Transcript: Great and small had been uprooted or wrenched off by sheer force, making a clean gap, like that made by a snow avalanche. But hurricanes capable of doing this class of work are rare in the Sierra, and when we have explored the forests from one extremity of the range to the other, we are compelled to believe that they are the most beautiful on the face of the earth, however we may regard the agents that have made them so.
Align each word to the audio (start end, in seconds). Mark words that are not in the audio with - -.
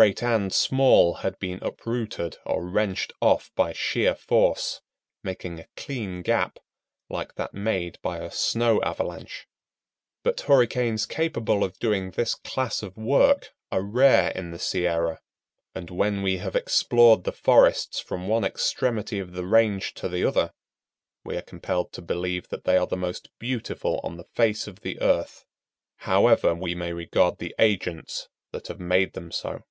Great 0.00 0.22
and 0.22 0.54
small 0.54 1.16
had 1.16 1.38
been 1.38 1.58
uprooted 1.60 2.38
or 2.46 2.66
wrenched 2.66 3.12
off 3.20 3.50
by 3.54 3.74
sheer 3.74 4.14
force, 4.14 4.80
making 5.22 5.60
a 5.60 5.66
clean 5.76 6.22
gap, 6.22 6.58
like 7.10 7.34
that 7.34 7.52
made 7.52 7.98
by 8.00 8.16
a 8.16 8.30
snow 8.30 8.80
avalanche. 8.84 9.46
But 10.22 10.40
hurricanes 10.40 11.04
capable 11.04 11.62
of 11.62 11.78
doing 11.78 12.12
this 12.12 12.34
class 12.34 12.82
of 12.82 12.96
work 12.96 13.50
are 13.70 13.82
rare 13.82 14.30
in 14.30 14.50
the 14.50 14.58
Sierra, 14.58 15.20
and 15.74 15.90
when 15.90 16.22
we 16.22 16.38
have 16.38 16.56
explored 16.56 17.24
the 17.24 17.30
forests 17.32 18.00
from 18.00 18.28
one 18.28 18.44
extremity 18.44 19.18
of 19.18 19.32
the 19.34 19.44
range 19.44 19.92
to 19.96 20.08
the 20.08 20.24
other, 20.24 20.54
we 21.22 21.36
are 21.36 21.42
compelled 21.42 21.92
to 21.92 22.00
believe 22.00 22.48
that 22.48 22.64
they 22.64 22.78
are 22.78 22.86
the 22.86 22.96
most 22.96 23.28
beautiful 23.38 24.00
on 24.02 24.16
the 24.16 24.24
face 24.24 24.66
of 24.66 24.80
the 24.80 25.02
earth, 25.02 25.44
however 25.96 26.54
we 26.54 26.74
may 26.74 26.94
regard 26.94 27.36
the 27.36 27.54
agents 27.58 28.30
that 28.52 28.68
have 28.68 28.80
made 28.80 29.12
them 29.12 29.30
so. 29.30 29.62